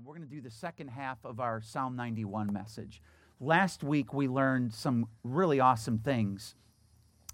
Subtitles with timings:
[0.00, 3.02] Um, we're going to do the second half of our Psalm 91 message.
[3.38, 6.54] Last week, we learned some really awesome things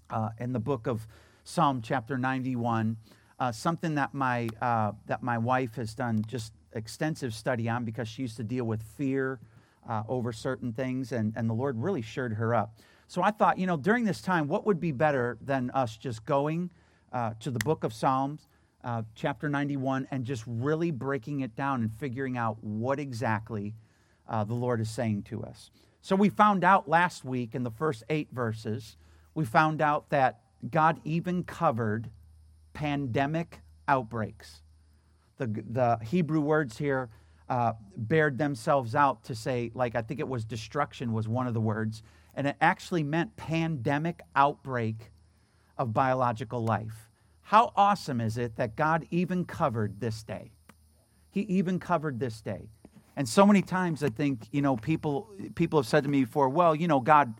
[0.09, 1.07] uh, in the book of
[1.43, 2.97] Psalm chapter 91,
[3.39, 8.07] uh, something that my, uh, that my wife has done just extensive study on because
[8.07, 9.39] she used to deal with fear
[9.87, 12.79] uh, over certain things, and, and the Lord really shored her up.
[13.07, 16.25] So I thought, you know, during this time, what would be better than us just
[16.25, 16.69] going
[17.13, 18.47] uh, to the book of Psalms?
[18.87, 23.75] Uh, chapter 91 and just really breaking it down and figuring out what exactly
[24.29, 25.71] uh, the Lord is saying to us.
[26.01, 28.95] So we found out last week in the first eight verses,
[29.35, 30.39] we found out that
[30.71, 32.09] God even covered
[32.71, 34.61] pandemic outbreaks.
[35.35, 37.09] The, the Hebrew words here
[37.49, 41.53] uh, bared themselves out to say, like, I think it was destruction was one of
[41.53, 42.03] the words,
[42.35, 45.11] and it actually meant pandemic outbreak
[45.77, 47.06] of biological life.
[47.47, 50.51] How awesome is it that God even covered this day?
[51.29, 52.67] He even covered this day.
[53.15, 56.49] And so many times I think, you know, people people have said to me before,
[56.49, 57.35] well, you know, God,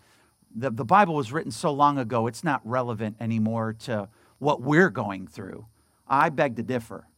[0.56, 4.08] the, the Bible was written so long ago, it's not relevant anymore to
[4.40, 5.66] what we're going through.
[6.08, 7.10] I beg to differ.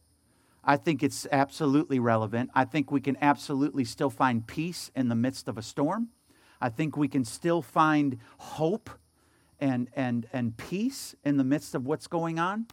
[0.64, 2.50] I think it's absolutely relevant.
[2.56, 6.08] I think we can absolutely still find peace in the midst of a storm.
[6.60, 8.90] I think we can still find hope
[9.60, 12.66] and, and, and peace in the midst of what's going on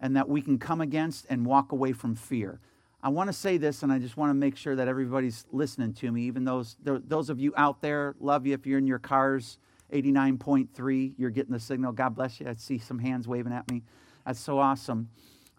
[0.00, 2.60] and that we can come against and walk away from fear.
[3.02, 5.92] I want to say this, and I just want to make sure that everybody's listening
[5.94, 8.98] to me, even those, those of you out there, love you if you're in your
[8.98, 9.58] cars,
[9.92, 11.92] 89.3, you're getting the signal.
[11.92, 12.48] God bless you.
[12.48, 13.82] I see some hands waving at me.
[14.26, 15.10] That's so awesome.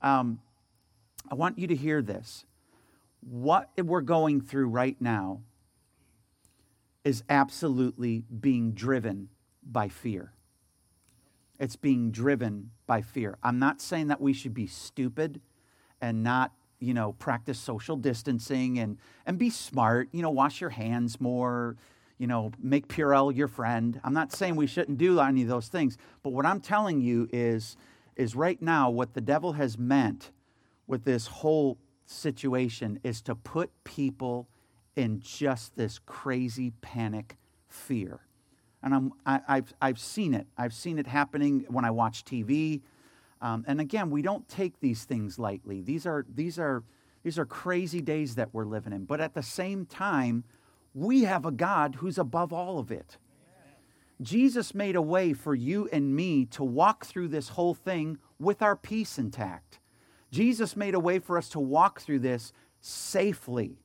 [0.02, 0.39] Um,
[1.30, 2.45] I want you to hear this.
[3.22, 5.41] What we're going through right now
[7.03, 9.30] is absolutely being driven
[9.63, 10.34] by fear.
[11.59, 13.38] It's being driven by fear.
[13.44, 15.42] I'm not saying that we should be stupid
[16.02, 20.72] and not, you know, practice social distancing and, and be smart, you know, wash your
[20.72, 21.78] hands more,
[22.17, 24.00] you know, make Purell your friend.
[24.03, 25.97] I'm not saying we shouldn't do any of those things.
[26.23, 27.78] But what I'm telling you is,
[28.16, 30.31] is right now what the devil has meant
[30.88, 34.47] with this whole situation is to put people
[34.96, 37.38] in just this crazy panic
[37.68, 38.22] fear
[38.85, 40.46] and I'm, I, have I've seen it.
[40.57, 42.81] I've seen it happening when I watch TV.
[43.41, 45.81] Um, and again, we don't take these things lightly.
[45.81, 46.84] These are, these, are,
[47.23, 49.06] these are crazy days that we're living in.
[49.06, 50.44] But at the same time,
[50.94, 53.18] we have a God who's above all of it.
[54.22, 58.62] Jesus made a way for you and me to walk through this whole thing with
[58.62, 59.79] our peace intact.
[60.31, 63.79] Jesus made a way for us to walk through this safely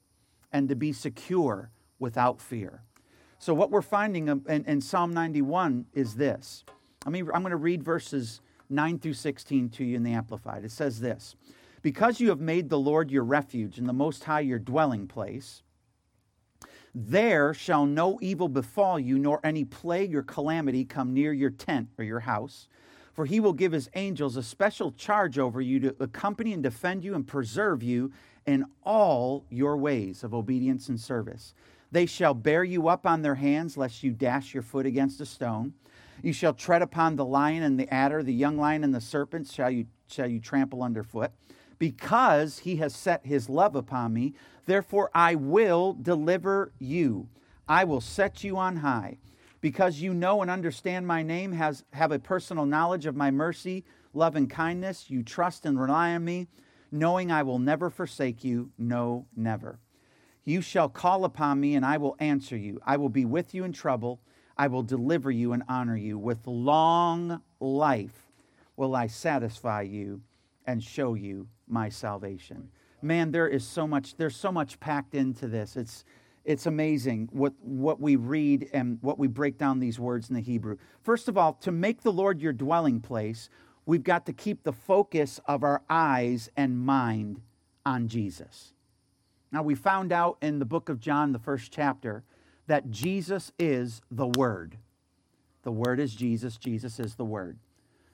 [0.52, 2.82] and to be secure without fear.
[3.40, 6.62] So, what we're finding um, in, in Psalm 91 is this.
[7.06, 10.62] I mean, I'm going to read verses 9 through 16 to you in the Amplified.
[10.62, 11.36] It says this
[11.80, 15.62] Because you have made the Lord your refuge and the Most High your dwelling place,
[16.94, 21.88] there shall no evil befall you, nor any plague or calamity come near your tent
[21.96, 22.68] or your house.
[23.14, 27.04] For he will give his angels a special charge over you to accompany and defend
[27.04, 28.12] you and preserve you
[28.44, 31.54] in all your ways of obedience and service.
[31.92, 35.26] They shall bear you up on their hands, lest you dash your foot against a
[35.26, 35.74] stone.
[36.22, 39.48] You shall tread upon the lion and the adder, the young lion and the serpent
[39.48, 41.32] shall you, shall you trample underfoot.
[41.78, 44.34] Because he has set his love upon me,
[44.66, 47.28] therefore I will deliver you.
[47.66, 49.18] I will set you on high.
[49.60, 53.84] Because you know and understand my name, has, have a personal knowledge of my mercy,
[54.14, 56.48] love, and kindness, you trust and rely on me,
[56.90, 59.78] knowing I will never forsake you, no, never.
[60.44, 62.80] You shall call upon me, and I will answer you.
[62.84, 64.20] I will be with you in trouble.
[64.56, 66.18] I will deliver you and honor you.
[66.18, 68.26] With long life
[68.76, 70.22] will I satisfy you
[70.66, 72.70] and show you my salvation.
[73.02, 75.76] Man, there is so much, there's so much packed into this.
[75.76, 76.04] It's
[76.44, 80.40] it's amazing what, what we read and what we break down these words in the
[80.40, 80.78] Hebrew.
[81.02, 83.50] First of all, to make the Lord your dwelling place,
[83.84, 87.42] we've got to keep the focus of our eyes and mind
[87.84, 88.72] on Jesus.
[89.52, 92.22] Now, we found out in the book of John, the first chapter,
[92.66, 94.76] that Jesus is the Word.
[95.62, 97.58] The Word is Jesus, Jesus is the Word.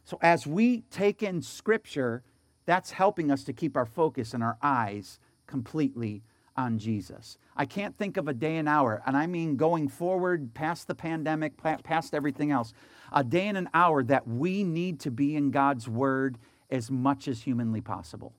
[0.04, 2.22] So, as we take in Scripture,
[2.64, 6.22] that's helping us to keep our focus and our eyes completely
[6.56, 7.36] on Jesus.
[7.54, 10.94] I can't think of a day and hour, and I mean going forward past the
[10.94, 11.52] pandemic,
[11.84, 12.72] past everything else,
[13.12, 16.38] a day and an hour that we need to be in God's Word
[16.70, 18.32] as much as humanly possible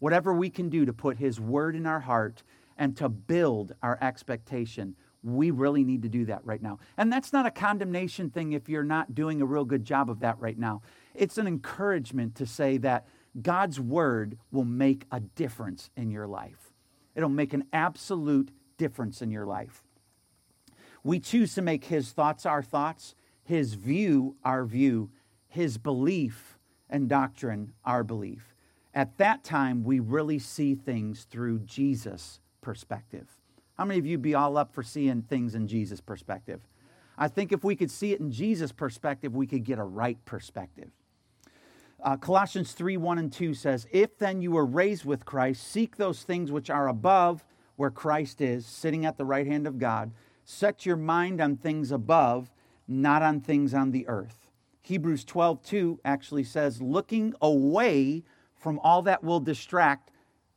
[0.00, 2.42] whatever we can do to put His word in our heart
[2.76, 6.78] and to build our expectation, we really need to do that right now.
[6.96, 10.20] And that's not a condemnation thing if you're not doing a real good job of
[10.20, 10.82] that right now.
[11.14, 13.06] It's an encouragement to say that
[13.40, 16.72] God's word will make a difference in your life.
[17.14, 19.82] It'll make an absolute difference in your life.
[21.04, 25.10] We choose to make His thoughts our thoughts, His view our view,
[25.48, 26.58] His belief
[26.88, 28.49] and doctrine our belief.
[28.94, 33.36] At that time, we really see things through Jesus' perspective.
[33.78, 36.60] How many of you be all up for seeing things in Jesus' perspective?
[37.16, 40.22] I think if we could see it in Jesus' perspective, we could get a right
[40.24, 40.90] perspective.
[42.02, 45.96] Uh, Colossians 3 1 and 2 says, If then you were raised with Christ, seek
[45.96, 47.44] those things which are above
[47.76, 50.12] where Christ is, sitting at the right hand of God.
[50.44, 52.50] Set your mind on things above,
[52.88, 54.48] not on things on the earth.
[54.82, 58.24] Hebrews 12 2 actually says, Looking away
[58.60, 60.12] from all that will distract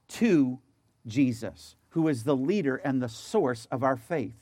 [0.10, 0.60] to
[1.08, 4.36] Jesus, who is the leader and the source of our faith,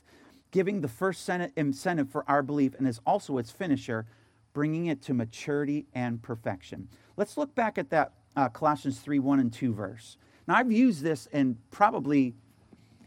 [0.50, 4.06] giving the first incentive for our belief and is also its finisher
[4.52, 6.88] bringing it to maturity and perfection.
[7.16, 10.16] Let's look back at that uh, Colossians 3 1 and 2 verse.
[10.46, 12.34] Now, I've used this in probably,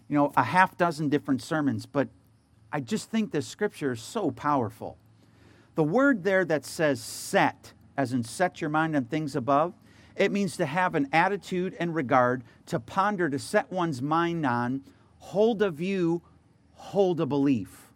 [0.08, 2.08] you know, a half dozen different sermons, but
[2.72, 4.98] I just think this scripture is so powerful.
[5.76, 9.74] The word there that says set, as in set your mind on things above,
[10.16, 14.84] it means to have an attitude and regard, to ponder, to set one's mind on,
[15.20, 16.22] hold a view,
[16.74, 17.88] hold a belief.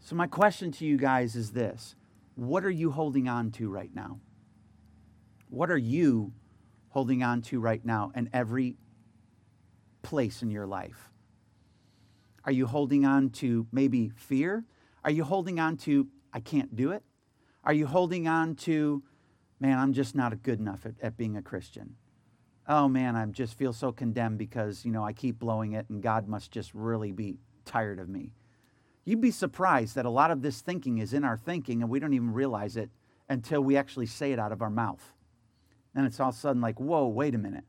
[0.00, 1.94] So, my question to you guys is this
[2.34, 4.18] what are you holding on to right now?
[5.48, 6.32] What are you
[6.90, 8.76] holding on to right now in every
[10.02, 11.10] place in your life?
[12.44, 14.64] Are you holding on to maybe fear?
[15.04, 17.02] Are you holding on to, I can't do it?
[17.64, 19.02] Are you holding on to,
[19.60, 21.96] man, I'm just not good enough at, at being a Christian?
[22.66, 26.02] Oh man, I just feel so condemned because, you know, I keep blowing it and
[26.02, 28.32] God must just really be tired of me.
[29.04, 31.98] You'd be surprised that a lot of this thinking is in our thinking and we
[31.98, 32.90] don't even realize it
[33.28, 35.14] until we actually say it out of our mouth.
[35.94, 37.64] And it's all of a sudden like, whoa, wait a minute.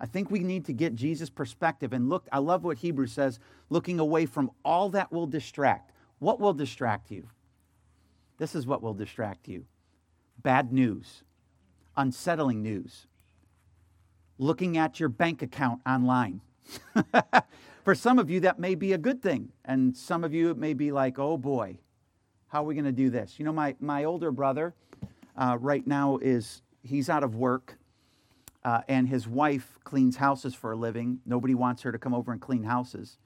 [0.00, 2.26] I think we need to get Jesus' perspective and look.
[2.32, 3.38] I love what Hebrews says
[3.70, 5.92] looking away from all that will distract.
[6.18, 7.28] What will distract you?
[8.38, 9.66] This is what will distract you
[10.42, 11.22] bad news,
[11.96, 13.06] unsettling news,
[14.38, 16.40] looking at your bank account online.
[17.84, 19.50] For some of you, that may be a good thing.
[19.64, 21.78] And some of you, it may be like, oh boy,
[22.48, 23.34] how are we going to do this?
[23.38, 24.74] You know, my, my older brother
[25.36, 27.76] uh, right now is, he's out of work.
[28.64, 31.20] Uh, and his wife cleans houses for a living.
[31.26, 33.18] Nobody wants her to come over and clean houses.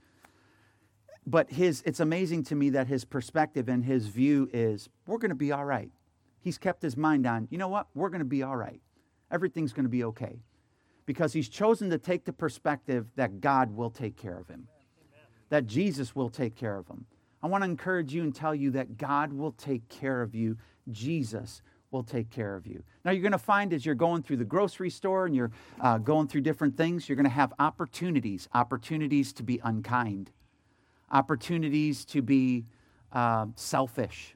[1.25, 5.28] But his, it's amazing to me that his perspective and his view is we're going
[5.28, 5.90] to be all right.
[6.40, 7.88] He's kept his mind on, you know what?
[7.94, 8.81] We're going to be all right.
[9.31, 10.40] Everything's going to be okay
[11.06, 14.69] because he's chosen to take the perspective that God will take care of him,
[15.49, 17.06] that Jesus will take care of him.
[17.43, 20.56] I want to encourage you and tell you that God will take care of you.
[20.90, 22.82] Jesus will take care of you.
[23.05, 25.50] Now, you're going to find as you're going through the grocery store and you're
[25.81, 30.31] uh, going through different things, you're going to have opportunities opportunities to be unkind,
[31.11, 32.67] opportunities to be
[33.12, 34.35] uh, selfish,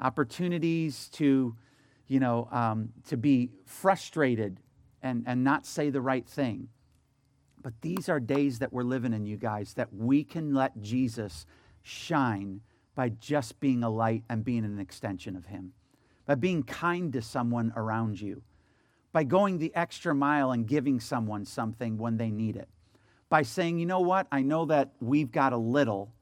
[0.00, 1.56] opportunities to,
[2.06, 4.60] you know, um, to be frustrated
[5.02, 6.68] and, and not say the right thing.
[7.62, 11.46] But these are days that we're living in, you guys, that we can let Jesus
[11.82, 12.60] shine
[12.94, 15.72] by just being a light and being an extension of Him,
[16.26, 18.42] by being kind to someone around you,
[19.12, 22.68] by going the extra mile and giving someone something when they need it,
[23.28, 26.12] by saying, you know what, I know that we've got a little,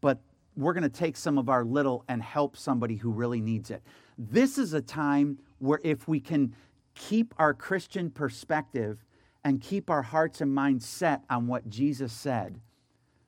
[0.00, 0.20] but
[0.56, 3.82] we're going to take some of our little and help somebody who really needs it.
[4.18, 6.54] This is a time where if we can
[6.94, 9.04] keep our Christian perspective
[9.42, 12.60] and keep our hearts and minds set on what Jesus said,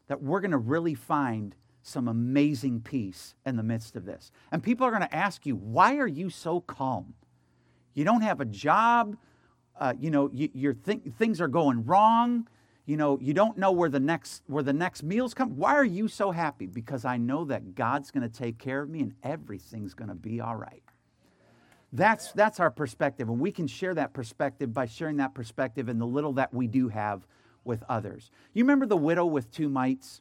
[0.09, 4.31] that we're going to really find some amazing peace in the midst of this.
[4.51, 7.15] And people are going to ask you, why are you so calm?
[7.95, 9.17] You don't have a job.
[9.79, 12.49] Uh, you know, you, your th- things are going wrong.
[12.87, 15.57] You know, you don't know where the next where the next meals come.
[15.57, 16.67] Why are you so happy?
[16.67, 20.15] Because I know that God's going to take care of me and everything's going to
[20.15, 20.83] be all right.
[21.93, 23.29] That's, that's our perspective.
[23.29, 26.67] And we can share that perspective by sharing that perspective in the little that we
[26.67, 27.27] do have
[27.65, 28.31] with others.
[28.53, 30.21] You remember the widow with two mites?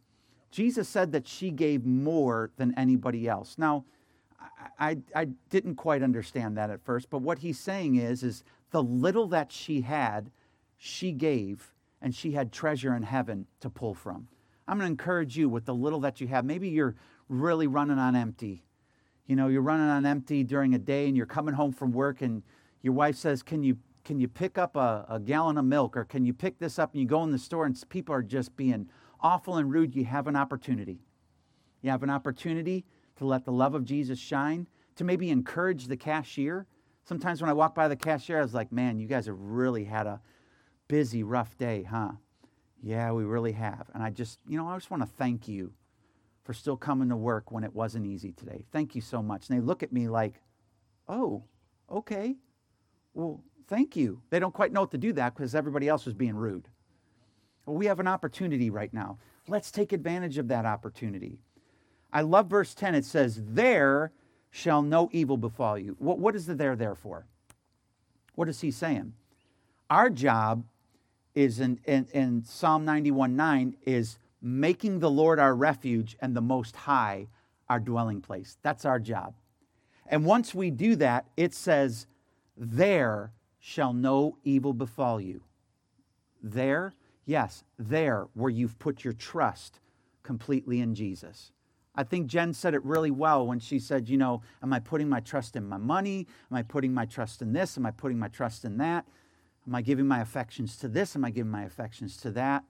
[0.52, 3.58] Jesus said that she gave more than anybody else.
[3.58, 3.84] Now,
[4.80, 8.82] I, I didn't quite understand that at first, but what he's saying is, is the
[8.82, 10.32] little that she had,
[10.78, 11.74] she gave,
[12.06, 14.30] and she had treasure in heaven to pull from.
[14.66, 16.46] I'm going to encourage you with the little that you have.
[16.46, 16.96] Maybe you're
[17.28, 18.64] really running on empty
[19.26, 22.22] you know, you're running on empty during a day and you're coming home from work
[22.22, 22.44] and
[22.82, 26.06] your wife says, Can you can you pick up a, a gallon of milk or
[26.06, 28.56] can you pick this up and you go in the store and people are just
[28.56, 28.88] being
[29.20, 31.00] awful and rude, you have an opportunity.
[31.82, 32.86] You have an opportunity
[33.16, 36.68] to let the love of Jesus shine, to maybe encourage the cashier.
[37.04, 39.86] Sometimes when I walk by the cashier, I was like, man, you guys have really
[39.86, 40.22] had a
[40.88, 42.12] busy, rough day, huh?
[42.82, 43.90] Yeah, we really have.
[43.94, 45.74] And I just, you know, I just want to thank you
[46.44, 48.66] for still coming to work when it wasn't easy today.
[48.72, 49.50] Thank you so much.
[49.50, 50.36] And they look at me like,
[51.08, 51.44] oh,
[51.92, 52.36] okay.
[53.16, 54.22] Well, thank you.
[54.30, 56.68] They don't quite know what to do that because everybody else was being rude.
[57.66, 59.18] Well, we have an opportunity right now.
[59.48, 61.40] Let's take advantage of that opportunity.
[62.14, 62.94] I love verse 10.
[62.94, 64.12] It says, There
[64.52, 65.96] shall no evil befall you.
[66.00, 67.26] What, what is the there there for?
[68.36, 69.14] What is he saying?
[69.90, 70.64] Our job
[71.36, 76.42] is in, in, in Psalm 91 9 is making the Lord our refuge and the
[76.42, 77.28] Most High
[77.70, 78.58] our dwelling place.
[78.62, 79.36] That's our job.
[80.08, 82.08] And once we do that, it says,
[82.56, 85.42] There shall no evil befall you.
[86.42, 86.94] There,
[87.26, 89.80] yes, there where you've put your trust
[90.22, 91.52] completely in Jesus.
[91.96, 95.10] I think Jen said it really well when she said, You know, am I putting
[95.10, 96.28] my trust in my money?
[96.52, 97.78] Am I putting my trust in this?
[97.78, 99.06] Am I putting my trust in that?
[99.68, 101.16] Am I giving my affections to this?
[101.16, 102.64] Am I giving my affections to that?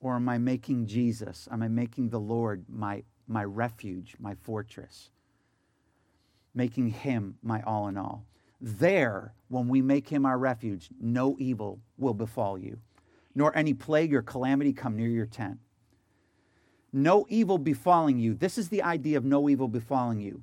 [0.00, 1.48] Or am I making Jesus?
[1.50, 5.10] Am I making the Lord my, my refuge, my fortress?
[6.54, 8.24] Making him my all in all.
[8.60, 12.78] There, when we make him our refuge, no evil will befall you,
[13.34, 15.58] nor any plague or calamity come near your tent.
[16.92, 18.34] No evil befalling you.
[18.34, 20.42] This is the idea of no evil befalling you.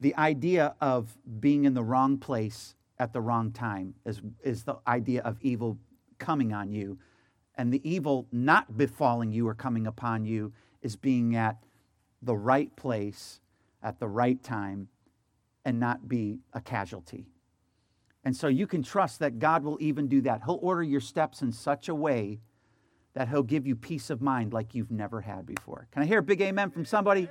[0.00, 4.76] The idea of being in the wrong place at the wrong time is, is the
[4.86, 5.78] idea of evil
[6.18, 6.98] coming on you.
[7.56, 10.52] And the evil not befalling you or coming upon you
[10.82, 11.56] is being at
[12.22, 13.40] the right place
[13.82, 14.88] at the right time
[15.64, 17.26] and not be a casualty.
[18.24, 20.42] And so you can trust that God will even do that.
[20.44, 22.40] He'll order your steps in such a way
[23.14, 25.88] that He'll give you peace of mind like you've never had before.
[25.92, 27.28] Can I hear a big amen from somebody?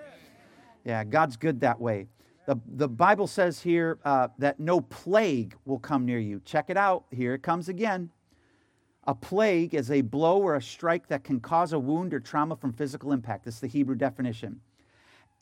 [0.84, 2.08] Yeah, God's good that way.
[2.48, 6.42] The, the Bible says here uh, that no plague will come near you.
[6.46, 7.04] Check it out.
[7.12, 8.10] Here it comes again.
[9.06, 12.56] A plague is a blow or a strike that can cause a wound or trauma
[12.56, 13.44] from physical impact.
[13.46, 14.62] That's the Hebrew definition.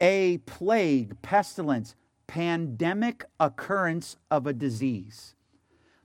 [0.02, 1.96] A plague, pestilence,
[2.26, 5.36] pandemic occurrence of a disease.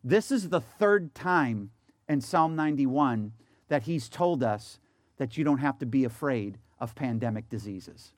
[0.05, 1.71] This is the third time
[2.11, 3.33] in Psalm 91
[3.69, 4.79] that he's told us
[5.17, 8.13] that you don't have to be afraid of pandemic diseases.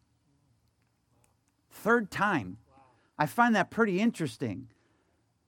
[1.71, 2.59] Third time.
[3.23, 4.67] I find that pretty interesting.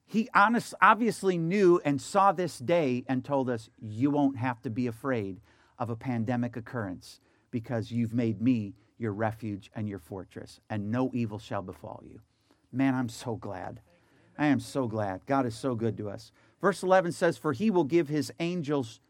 [0.06, 4.70] He honest, obviously knew and saw this day and told us, You won't have to
[4.70, 5.40] be afraid
[5.76, 7.18] of a pandemic occurrence
[7.50, 12.20] because you've made me your refuge and your fortress, and no evil shall befall you.
[12.70, 13.80] Man, I'm so glad.
[14.38, 15.26] I am so glad.
[15.26, 16.30] God is so good to us.
[16.60, 19.00] Verse 11 says, For he will give his angels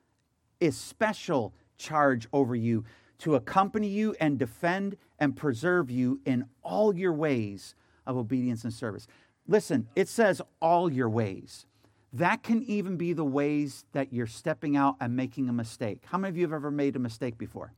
[0.63, 2.87] especial charge over you
[3.19, 7.75] to accompany you and defend and preserve you in all your ways
[8.07, 9.07] of obedience and service.
[9.47, 11.67] Listen, it says all your ways.
[12.13, 16.03] That can even be the ways that you're stepping out and making a mistake.
[16.07, 17.73] How many of you have ever made a mistake before?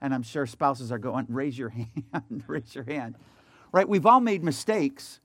[0.00, 3.16] And I'm sure spouses are going, raise your hand, raise your hand.
[3.72, 3.88] Right?
[3.88, 5.20] We've all made mistakes,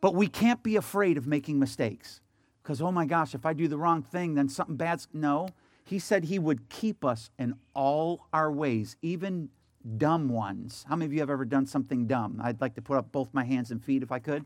[0.00, 2.20] but we can't be afraid of making mistakes.
[2.62, 5.08] Because, oh my gosh, if I do the wrong thing, then something bad's.
[5.12, 5.48] No.
[5.84, 9.48] He said he would keep us in all our ways, even
[9.96, 10.84] dumb ones.
[10.88, 12.40] How many of you have ever done something dumb?
[12.42, 14.44] I'd like to put up both my hands and feet if I could.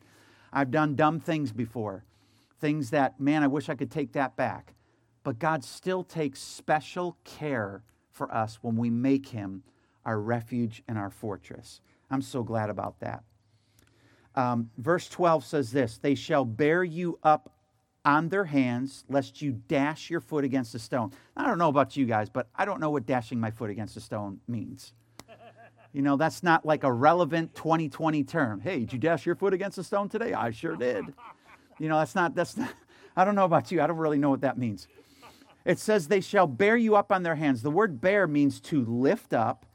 [0.53, 2.05] I've done dumb things before,
[2.61, 4.75] things that, man, I wish I could take that back.
[5.25, 9.63] But God still takes special care for us when we make Him
[10.05, 11.81] our refuge and our fortress.
[12.11, 13.25] I'm so glad about that.
[14.37, 17.51] Um, verse 12 says this They shall bear you up
[18.05, 21.11] on their hands, lest you dash your foot against a stone.
[21.37, 23.97] I don't know about you guys, but I don't know what dashing my foot against
[23.97, 24.93] a stone means.
[25.95, 28.61] You know, that's not like a relevant 2020 term.
[28.61, 30.35] Hey, did you dash your foot against a stone today?
[30.35, 31.05] I sure did.
[31.79, 32.75] You know, that's not, that's not,
[33.17, 33.81] I don't know about you.
[33.81, 34.89] I don't really know what that means.
[35.65, 37.63] It says, they shall bear you up on their hands.
[37.63, 39.67] The word bear means to lift up,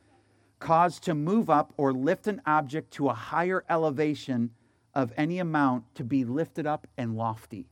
[0.60, 4.52] cause to move up, or lift an object to a higher elevation
[4.94, 7.70] of any amount to be lifted up and lofty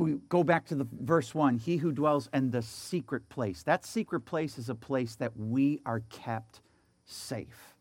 [0.00, 3.62] we go back to the verse 1 he who dwells in the secret place.
[3.62, 6.60] That secret place is a place that we are kept
[7.04, 7.74] safe.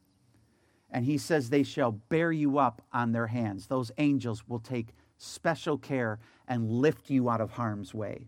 [0.91, 3.67] And he says they shall bear you up on their hands.
[3.67, 8.27] Those angels will take special care and lift you out of harm's way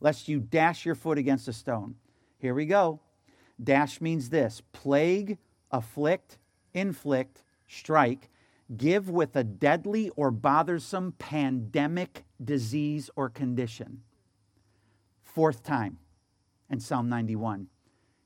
[0.00, 1.94] lest you dash your foot against a stone.
[2.38, 3.00] Here we go.
[3.62, 5.38] Dash means this plague
[5.70, 6.38] afflict
[6.72, 8.30] inflict strike
[8.76, 14.02] give with a deadly or bothersome pandemic disease or condition.
[15.22, 15.98] Fourth time
[16.68, 17.68] in Psalm 91,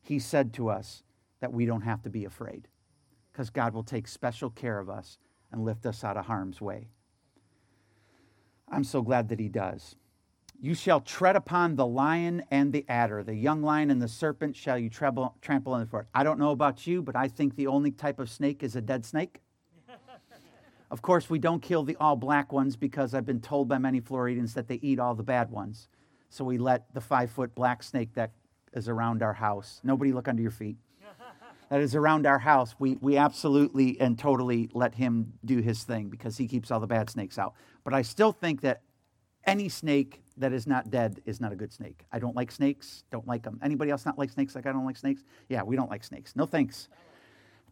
[0.03, 1.03] he said to us
[1.41, 2.69] that we don't have to be afraid
[3.33, 5.19] because God will take special care of us
[5.51, 6.89] and lift us out of harm's way.
[8.69, 9.97] I'm so glad that he does.
[10.61, 14.57] You shall tread upon the lion and the adder, the young lion and the serpent
[14.57, 16.07] shall you trample, trample underfoot.
[16.15, 18.81] I don't know about you, but I think the only type of snake is a
[18.81, 19.41] dead snake.
[20.91, 24.01] Of course, we don't kill the all black ones because I've been told by many
[24.01, 25.89] Floridians that they eat all the bad ones.
[26.29, 28.33] So we let the five foot black snake that
[28.73, 29.81] is around our house.
[29.85, 30.77] Nobody look under your feet.
[31.71, 32.75] that is around our house.
[32.79, 36.87] We, we absolutely and totally let him do his thing because he keeps all the
[36.87, 37.55] bad snakes out.
[37.85, 38.83] But I still think that
[39.47, 42.05] any snake that is not dead is not a good snake.
[42.11, 43.05] I don't like snakes.
[43.11, 43.61] Don't like them.
[43.63, 45.23] Anybody else not like snakes like I don't like snakes?
[45.49, 46.35] Yeah, we don't like snakes.
[46.35, 46.89] No thanks.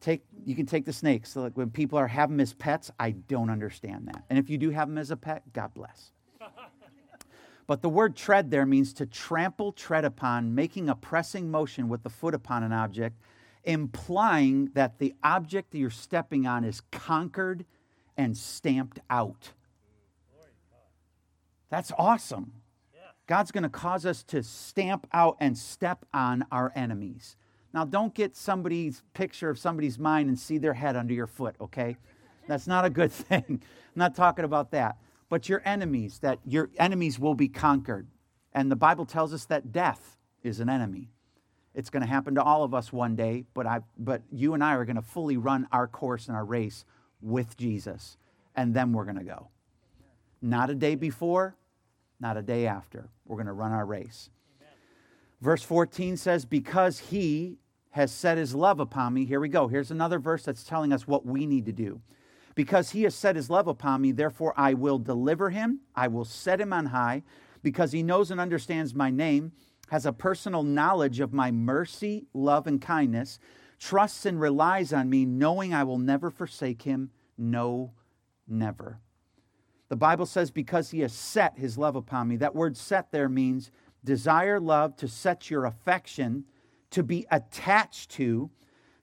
[0.03, 1.31] Take you can take the snakes.
[1.31, 4.25] So like when people are having them as pets, I don't understand that.
[4.29, 6.13] And if you do have them as a pet, God bless.
[7.69, 12.03] But the word tread there means to trample, tread upon, making a pressing motion with
[12.03, 13.17] the foot upon an object,
[13.65, 17.65] implying that the object that you're stepping on is conquered
[18.17, 19.53] and stamped out.
[21.71, 22.53] That's awesome.
[23.27, 27.37] God's going to cause us to stamp out and step on our enemies.
[27.75, 31.57] Now, don't get somebody's picture of somebody's mind and see their head under your foot,
[31.61, 31.97] okay?
[32.47, 33.45] That's not a good thing.
[33.49, 33.61] I'm
[33.97, 34.97] not talking about that.
[35.29, 38.07] But your enemies, that your enemies will be conquered.
[38.53, 41.09] And the Bible tells us that death is an enemy.
[41.75, 44.63] It's going to happen to all of us one day, but, I, but you and
[44.63, 46.85] I are going to fully run our course and our race
[47.23, 48.19] with Jesus.
[48.55, 49.49] And then we're going to go.
[50.43, 51.57] Not a day before,
[52.21, 53.09] not a day after.
[53.27, 54.29] We're going to run our race.
[55.41, 57.59] Verse 14 says, Because he
[57.93, 59.25] has set his love upon me.
[59.25, 59.69] Here we go.
[59.69, 62.01] Here's another verse that's telling us what we need to do.
[62.55, 65.81] Because he has set his love upon me, therefore I will deliver him.
[65.95, 67.23] I will set him on high.
[67.63, 69.53] Because he knows and understands my name,
[69.89, 73.39] has a personal knowledge of my mercy, love, and kindness,
[73.79, 77.11] trusts and relies on me, knowing I will never forsake him.
[77.37, 77.93] No,
[78.49, 79.01] never.
[79.91, 82.37] The Bible says, because he has set his love upon me.
[82.37, 83.71] That word set there means
[84.03, 86.45] desire, love, to set your affection,
[86.93, 88.51] to be attached to,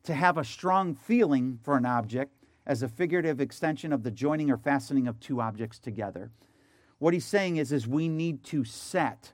[0.04, 2.34] to have a strong feeling for an object
[2.65, 6.32] as a figurative extension of the joining or fastening of two objects together.
[6.99, 9.34] What he's saying is, is we need to set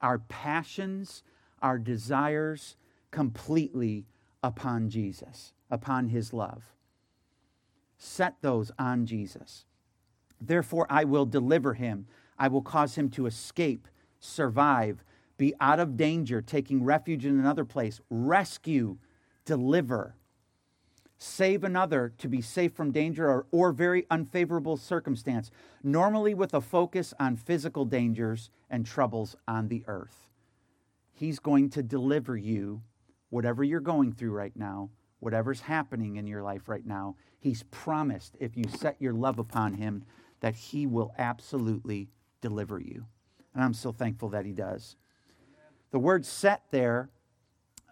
[0.00, 1.22] our passions,
[1.62, 2.76] our desires
[3.10, 4.06] completely
[4.42, 6.64] upon Jesus, upon his love.
[7.96, 9.64] Set those on Jesus.
[10.40, 12.06] Therefore, I will deliver him.
[12.36, 13.86] I will cause him to escape,
[14.18, 15.04] survive,
[15.42, 18.96] be out of danger, taking refuge in another place, rescue,
[19.44, 20.14] deliver,
[21.18, 25.50] save another to be safe from danger or, or very unfavorable circumstance,
[25.82, 30.28] normally with a focus on physical dangers and troubles on the earth.
[31.12, 32.82] He's going to deliver you,
[33.30, 37.16] whatever you're going through right now, whatever's happening in your life right now.
[37.40, 40.04] He's promised if you set your love upon him
[40.38, 43.06] that He will absolutely deliver you.
[43.56, 44.94] And I'm so thankful that He does.
[45.92, 47.10] The word set there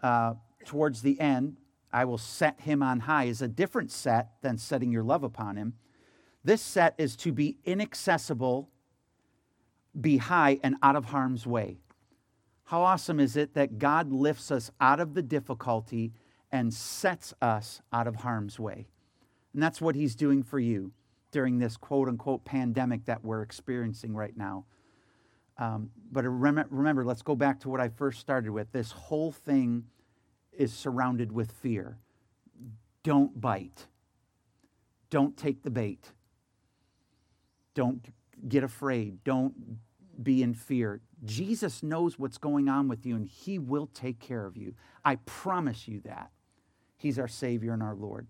[0.03, 0.35] uh,
[0.65, 1.59] towards the end,
[1.93, 5.57] I will set him on high, is a different set than setting your love upon
[5.57, 5.75] him.
[6.43, 8.71] This set is to be inaccessible,
[10.01, 11.79] be high, and out of harm's way.
[12.65, 16.13] How awesome is it that God lifts us out of the difficulty
[16.51, 18.87] and sets us out of harm's way?
[19.53, 20.93] And that's what he's doing for you
[21.33, 24.65] during this quote unquote pandemic that we're experiencing right now.
[25.61, 28.73] Um, but remember, remember, let's go back to what I first started with.
[28.73, 29.85] This whole thing
[30.53, 31.99] is surrounded with fear.
[33.03, 33.87] Don't bite.
[35.11, 36.13] Don't take the bait.
[37.75, 38.05] Don't
[38.49, 39.23] get afraid.
[39.23, 39.55] Don't
[40.23, 41.03] be in fear.
[41.25, 44.75] Jesus knows what's going on with you and he will take care of you.
[45.05, 46.31] I promise you that.
[46.97, 48.27] He's our Savior and our Lord.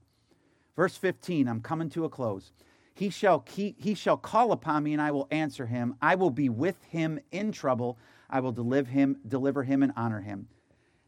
[0.77, 2.53] Verse 15, I'm coming to a close.
[2.95, 5.95] He shall, keep, he shall call upon me, and I will answer him.
[6.03, 7.99] I will be with him in trouble.
[8.29, 10.49] I will deliver him, deliver him and honor him.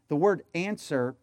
[0.07, 1.15] The word answer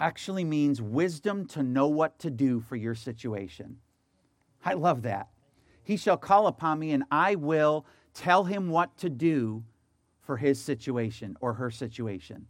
[0.00, 3.78] actually means wisdom to know what to do for your situation.
[4.64, 5.28] I love that.
[5.82, 9.64] He shall call upon me, and I will tell him what to do
[10.22, 12.46] for his situation or her situation.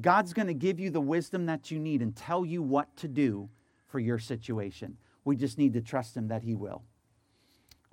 [0.00, 3.08] God's going to give you the wisdom that you need and tell you what to
[3.08, 3.48] do
[3.86, 4.96] for your situation.
[5.24, 6.82] We just need to trust Him that He will.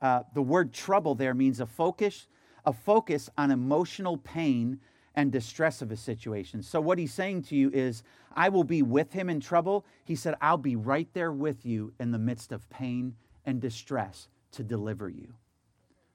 [0.02, 2.28] Uh, the word trouble there means a focus,
[2.66, 4.80] a focus on emotional pain
[5.16, 6.64] and distress of a situation.
[6.64, 9.86] So, what he's saying to you is, I will be with him in trouble.
[10.06, 13.16] He said, I'll be right there with you in the midst of pain
[13.46, 15.34] and distress to deliver you.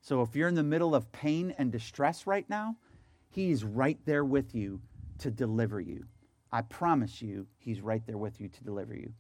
[0.00, 2.76] So, if you're in the middle of pain and distress right now,
[3.29, 4.81] he's right there with you
[5.18, 6.05] to deliver you.
[6.50, 9.12] I promise you, he's right there with you to deliver you.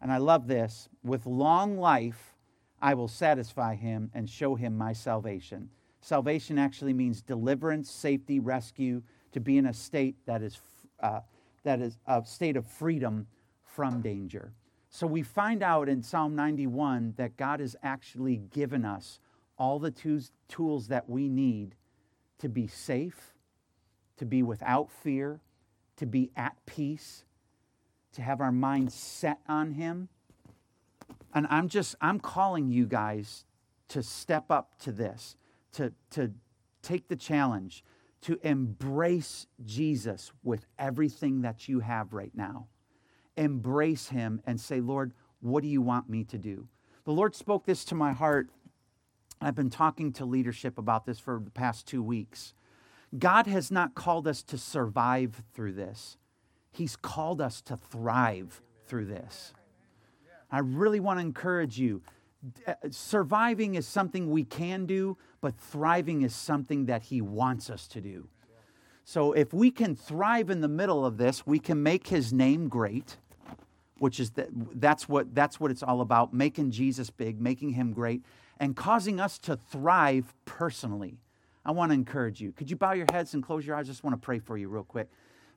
[0.00, 2.34] And I love this with long life,
[2.80, 5.68] I will satisfy him and show him my salvation.
[6.00, 10.58] Salvation actually means deliverance, safety, rescue, to be in a state that is,
[11.00, 11.20] uh,
[11.62, 13.26] that is a state of freedom
[13.62, 14.52] from danger.
[14.88, 19.20] So we find out in Psalm 91 that God has actually given us
[19.56, 19.92] all the
[20.48, 21.76] tools that we need
[22.38, 23.34] to be safe,
[24.16, 25.40] to be without fear,
[25.96, 27.24] to be at peace,
[28.12, 30.08] to have our minds set on Him.
[31.34, 33.44] And I'm just, I'm calling you guys
[33.88, 35.36] to step up to this,
[35.72, 36.32] to, to
[36.82, 37.84] take the challenge,
[38.22, 42.66] to embrace Jesus with everything that you have right now.
[43.36, 46.68] Embrace Him and say, Lord, what do you want me to do?
[47.04, 48.50] The Lord spoke this to my heart.
[49.40, 52.52] I've been talking to leadership about this for the past two weeks.
[53.18, 56.18] God has not called us to survive through this,
[56.70, 59.52] He's called us to thrive through this.
[60.50, 62.02] I really want to encourage you.
[62.66, 67.86] Uh, surviving is something we can do, but thriving is something that He wants us
[67.88, 68.28] to do.
[69.04, 72.68] So if we can thrive in the middle of this, we can make His name
[72.68, 73.16] great,
[73.98, 77.92] which is that, that's what that's what it's all about: making Jesus big, making Him
[77.92, 78.22] great,
[78.58, 81.18] and causing us to thrive personally.
[81.64, 82.52] I want to encourage you.
[82.52, 83.86] Could you bow your heads and close your eyes?
[83.86, 85.10] I just want to pray for you real quick.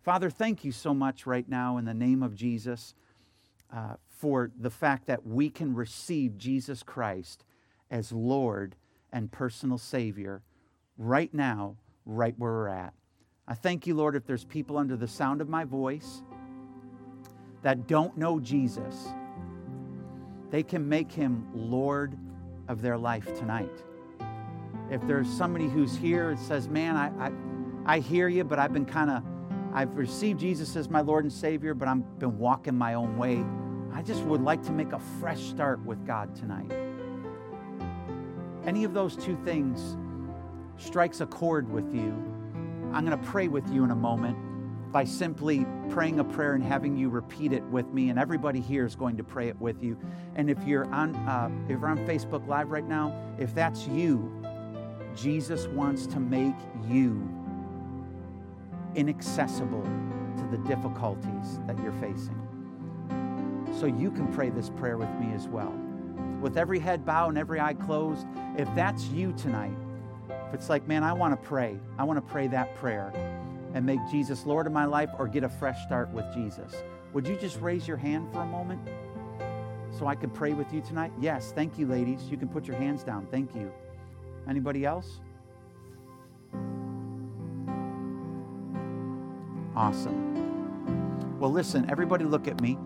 [0.04, 2.94] Father, thank you so much right now in the name of Jesus
[3.74, 7.46] uh, for the fact that we can receive Jesus Christ
[7.90, 8.76] as Lord
[9.14, 10.42] and personal Savior
[10.98, 12.94] right now, right where we're at.
[13.48, 16.22] I thank you, Lord, if there's people under the sound of my voice
[17.62, 19.08] that don't know Jesus,
[20.52, 22.18] they can make him Lord
[22.68, 23.84] of their life tonight.
[24.92, 27.32] If there's somebody who's here and says, Man, I, I,
[27.86, 29.24] I hear you, but I've been kind of,
[29.74, 33.44] I've received Jesus as my Lord and Savior, but I've been walking my own way.
[33.92, 36.72] I just would like to make a fresh start with God tonight.
[38.66, 39.98] Any of those two things
[40.78, 42.12] strikes a chord with you,
[42.94, 44.38] I'm going to pray with you in a moment
[44.92, 48.86] by simply praying a prayer and having you repeat it with me, and everybody here
[48.86, 49.98] is going to pray it with you.
[50.36, 54.32] And if you're on, uh, if you're on Facebook Live right now, if that's you,
[55.16, 56.56] Jesus wants to make
[56.88, 57.28] you
[58.96, 59.84] inaccessible
[60.38, 62.40] to the difficulties that you're facing.
[63.80, 65.74] So you can pray this prayer with me as well.
[66.42, 68.28] With every head bowed and every eye closed,
[68.58, 69.76] if that's you tonight,
[70.30, 73.12] if it's like, man, I want to pray, I want to pray that prayer
[73.74, 76.74] and make Jesus Lord of my life or get a fresh start with Jesus,
[77.14, 78.82] would you just raise your hand for a moment
[79.98, 81.12] so I could pray with you tonight?
[81.20, 82.24] Yes, thank you, ladies.
[82.30, 83.28] You can put your hands down.
[83.32, 83.72] Thank you.
[84.48, 85.20] Anybody else?
[89.76, 91.40] Awesome.
[91.40, 92.78] Well, listen, everybody look at me.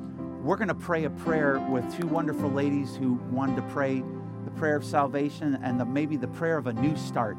[0.42, 4.04] We're going to pray a prayer with two wonderful ladies who wanted to pray
[4.46, 7.38] the prayer of salvation and the, maybe the prayer of a new start.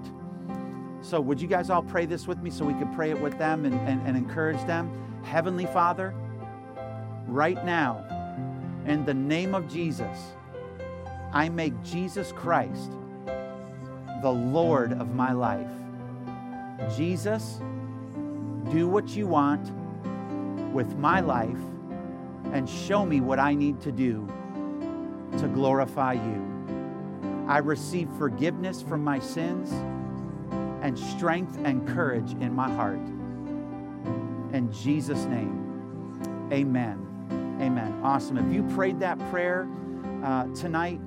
[1.01, 3.39] So, would you guys all pray this with me so we could pray it with
[3.39, 4.91] them and, and, and encourage them?
[5.25, 6.15] Heavenly Father,
[7.27, 8.05] right now,
[8.87, 10.19] in the name of Jesus,
[11.33, 12.91] I make Jesus Christ
[14.23, 15.71] the Lord of my life.
[16.97, 17.61] Jesus,
[18.71, 19.73] do what you want
[20.73, 21.59] with my life
[22.53, 24.27] and show me what I need to do
[25.39, 27.45] to glorify you.
[27.49, 29.71] I receive forgiveness from my sins
[30.83, 33.01] and strength and courage in my heart.
[34.53, 37.05] In Jesus' name, amen.
[37.61, 38.01] Amen.
[38.05, 38.39] Awesome.
[38.39, 39.69] If you prayed that prayer
[40.23, 41.01] uh, tonight,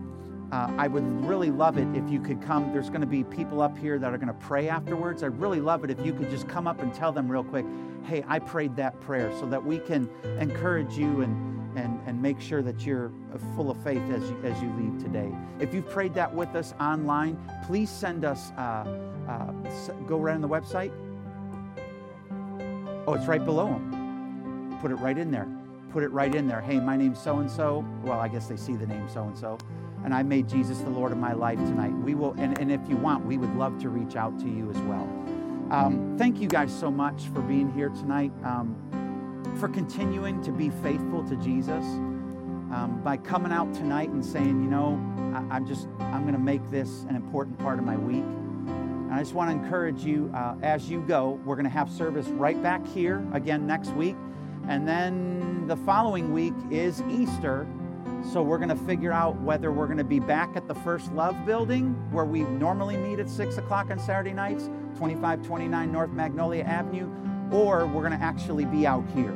[0.52, 2.74] uh, I would really love it if you could come.
[2.74, 5.24] There's going to be people up here that are going to pray afterwards.
[5.24, 7.66] I'd really love it if you could just come up and tell them real quick,
[8.04, 10.10] hey, I prayed that prayer so that we can
[10.40, 13.14] encourage you and, and, and make sure that you're
[13.56, 15.32] full of faith as you, as you leave today.
[15.60, 18.86] If you've prayed that with us online, please send us, uh,
[19.30, 19.52] uh,
[20.06, 20.92] go right on the website.
[23.08, 24.78] Oh, it's right below them.
[24.82, 25.48] Put it right in there.
[25.92, 26.60] Put it right in there.
[26.62, 27.86] Hey, my name's so and so.
[28.04, 29.58] Well, I guess they see the name so and so
[30.04, 31.94] and I made Jesus the Lord of my life tonight.
[31.94, 34.70] We will, and, and if you want, we would love to reach out to you
[34.70, 35.08] as well.
[35.72, 38.76] Um, thank you guys so much for being here tonight, um,
[39.60, 41.86] for continuing to be faithful to Jesus.
[42.72, 44.94] Um, by coming out tonight and saying, you know,
[45.52, 48.24] I, am just, I'm going to make this an important part of my week.
[48.24, 51.90] And I just want to encourage you uh, as you go, we're going to have
[51.92, 54.16] service right back here again next week.
[54.70, 57.68] And then the following week is Easter.
[58.24, 61.12] So we're going to figure out whether we're going to be back at the First
[61.14, 66.64] Love building where we normally meet at 6 o'clock on Saturday nights, 2529 North Magnolia
[66.64, 67.10] Avenue,
[67.52, 69.36] or we're going to actually be out here.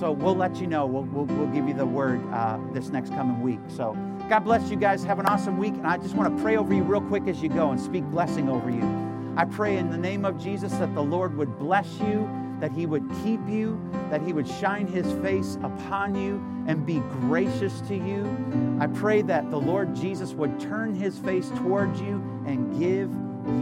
[0.00, 0.84] So we'll let you know.
[0.84, 3.60] We'll, we'll, we'll give you the word uh, this next coming week.
[3.68, 3.96] So
[4.28, 5.02] God bless you guys.
[5.04, 5.74] Have an awesome week.
[5.74, 8.04] And I just want to pray over you real quick as you go and speak
[8.04, 9.08] blessing over you.
[9.36, 12.28] I pray in the name of Jesus that the Lord would bless you,
[12.60, 17.00] that He would keep you, that He would shine His face upon you and be
[17.10, 18.76] gracious to you.
[18.80, 22.16] I pray that the Lord Jesus would turn His face towards you
[22.46, 23.10] and give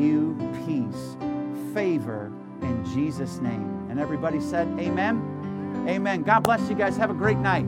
[0.00, 1.16] you peace,
[1.74, 2.32] favor
[2.62, 3.86] in Jesus' name.
[3.90, 5.84] And everybody said, Amen.
[5.88, 6.22] Amen.
[6.22, 6.96] God bless you guys.
[6.96, 7.66] Have a great night.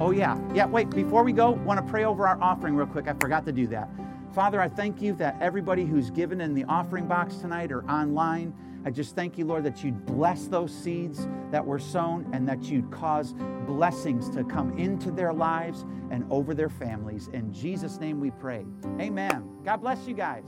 [0.00, 0.38] Oh, yeah.
[0.52, 3.08] Yeah, wait, before we go, want to pray over our offering real quick.
[3.08, 3.88] I forgot to do that.
[4.34, 8.52] Father, I thank you that everybody who's given in the offering box tonight or online,
[8.86, 12.62] I just thank you, Lord, that you'd bless those seeds that were sown and that
[12.62, 13.34] you'd cause
[13.66, 17.28] blessings to come into their lives and over their families.
[17.32, 18.64] In Jesus' name we pray.
[19.00, 19.44] Amen.
[19.64, 20.44] God bless you guys.